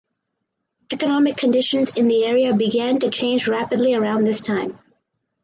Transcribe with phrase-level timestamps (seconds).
[0.91, 4.79] Economic conditions in the area began to change rapidly around this time.